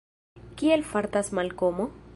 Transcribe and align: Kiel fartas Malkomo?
Kiel 0.61 0.85
fartas 0.95 1.31
Malkomo? 1.41 1.91